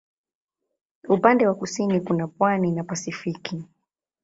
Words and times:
Upande 1.09 1.47
wa 1.47 1.55
kusini 1.55 2.01
kuna 2.01 2.27
pwani 2.27 2.71
na 2.71 2.83
Pasifiki. 2.83 3.63